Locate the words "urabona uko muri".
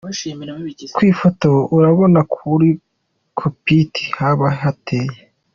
1.77-2.69